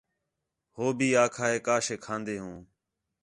ہو 0.75 0.85
بھی 0.97 1.09
آکھا 1.23 1.45
ہے 1.51 1.59
کا 1.65 1.75
شے 1.85 1.95
کھان٘دے 2.05 2.35
ہوں 2.43 2.57